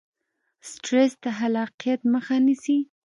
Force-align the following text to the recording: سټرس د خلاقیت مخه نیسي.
سټرس 0.69 1.11
د 1.23 1.25
خلاقیت 1.37 2.01
مخه 2.13 2.35
نیسي. 2.45 2.77